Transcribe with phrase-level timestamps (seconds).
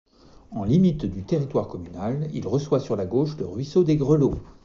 [0.49, 4.41] En limite du territoire communal, il reçoit sur la gauche le ruisseau des Grelots.